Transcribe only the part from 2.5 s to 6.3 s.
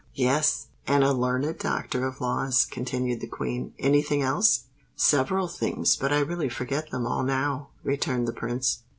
continued the Queen: "any thing else?" "Several things—but I